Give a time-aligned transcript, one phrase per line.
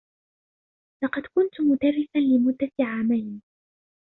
[1.03, 3.41] لقد كنتُ مدرساً لمدة عامين.